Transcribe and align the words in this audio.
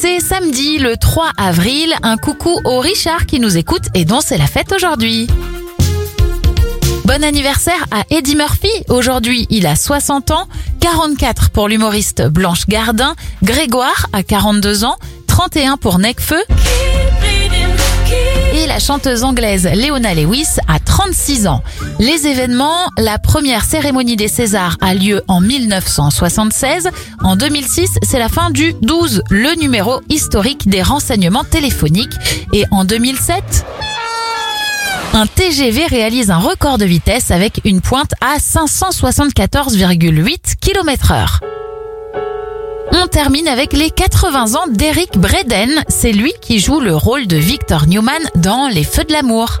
C'est 0.00 0.20
samedi 0.20 0.78
le 0.78 0.96
3 0.96 1.32
avril. 1.36 1.92
Un 2.04 2.16
coucou 2.18 2.60
au 2.62 2.78
Richard 2.78 3.26
qui 3.26 3.40
nous 3.40 3.56
écoute 3.56 3.82
et 3.94 4.04
dont 4.04 4.20
c'est 4.20 4.38
la 4.38 4.46
fête 4.46 4.72
aujourd'hui. 4.72 5.26
Bon 7.04 7.24
anniversaire 7.24 7.84
à 7.90 8.04
Eddie 8.08 8.36
Murphy. 8.36 8.70
Aujourd'hui, 8.88 9.48
il 9.50 9.66
a 9.66 9.74
60 9.74 10.30
ans, 10.30 10.46
44 10.78 11.50
pour 11.50 11.66
l'humoriste 11.66 12.22
Blanche 12.28 12.66
Gardin, 12.68 13.16
Grégoire 13.42 14.06
a 14.12 14.22
42 14.22 14.84
ans, 14.84 14.98
31 15.26 15.76
pour 15.76 15.98
Necfeu 15.98 16.44
et 18.54 18.66
la 18.66 18.78
chanteuse 18.78 19.24
anglaise 19.24 19.68
Leona 19.74 20.14
Lewis 20.14 20.56
a 20.68 20.80
36 20.98 21.46
ans. 21.46 21.62
Les 22.00 22.26
événements, 22.26 22.90
la 22.98 23.20
première 23.20 23.64
cérémonie 23.64 24.16
des 24.16 24.26
Césars 24.26 24.76
a 24.80 24.94
lieu 24.94 25.22
en 25.28 25.40
1976. 25.40 26.88
En 27.22 27.36
2006, 27.36 27.98
c'est 28.02 28.18
la 28.18 28.28
fin 28.28 28.50
du 28.50 28.74
12, 28.82 29.22
le 29.30 29.54
numéro 29.60 30.00
historique 30.08 30.68
des 30.68 30.82
renseignements 30.82 31.44
téléphoniques. 31.44 32.16
Et 32.52 32.64
en 32.72 32.84
2007, 32.84 33.64
un 35.12 35.28
TGV 35.28 35.86
réalise 35.86 36.32
un 36.32 36.38
record 36.38 36.78
de 36.78 36.84
vitesse 36.84 37.30
avec 37.30 37.60
une 37.64 37.80
pointe 37.80 38.14
à 38.20 38.38
574,8 38.38 40.56
km 40.60 41.12
heure. 41.12 41.38
On 42.90 43.06
termine 43.06 43.46
avec 43.46 43.72
les 43.72 43.90
80 43.90 44.56
ans 44.56 44.66
d'Eric 44.68 45.16
Breden. 45.16 45.70
C'est 45.86 46.10
lui 46.10 46.32
qui 46.42 46.58
joue 46.58 46.80
le 46.80 46.96
rôle 46.96 47.28
de 47.28 47.36
Victor 47.36 47.86
Newman 47.86 48.18
dans 48.34 48.66
Les 48.66 48.82
Feux 48.82 49.04
de 49.04 49.12
l'amour. 49.12 49.60